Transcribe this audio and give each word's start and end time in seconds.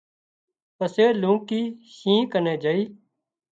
پسي 0.77 1.05
لونڪي 1.21 1.61
شينهن 1.95 2.29
ڪنين 2.33 2.57
جھئي 2.63 2.81